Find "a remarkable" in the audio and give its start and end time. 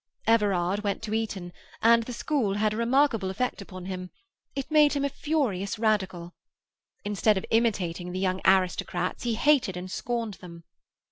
2.73-3.29